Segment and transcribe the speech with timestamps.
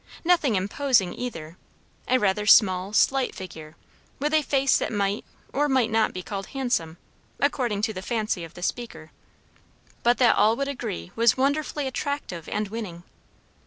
[0.23, 1.57] Nothing imposing, either;
[2.07, 3.75] a rather small, slight figure;
[4.17, 6.97] with a face that might or might not be called handsome,
[7.39, 9.11] according to the fancy of the speaker,
[10.01, 13.03] but that all would agree was wonderfully attractive and winning.